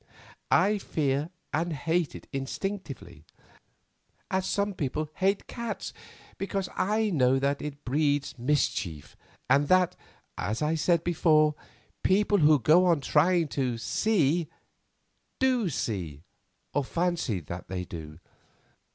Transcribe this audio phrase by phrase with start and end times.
[0.49, 3.23] I fear and hate it instinctively,
[4.31, 5.93] as some people hate cats,
[6.39, 9.15] because I know that it breeds mischief,
[9.47, 9.95] and that,
[10.39, 11.53] as I said before,
[12.01, 14.49] people who go on trying to see,
[15.39, 16.23] do see,
[16.73, 18.17] or fancy that they do.